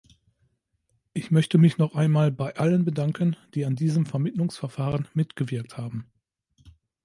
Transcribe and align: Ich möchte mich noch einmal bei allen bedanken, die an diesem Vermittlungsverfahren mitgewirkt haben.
Ich 1.13 1.29
möchte 1.29 1.59
mich 1.59 1.77
noch 1.77 1.93
einmal 1.93 2.31
bei 2.31 2.55
allen 2.55 2.85
bedanken, 2.85 3.35
die 3.53 3.65
an 3.65 3.75
diesem 3.75 4.07
Vermittlungsverfahren 4.07 5.07
mitgewirkt 5.13 5.77
haben. 5.77 6.07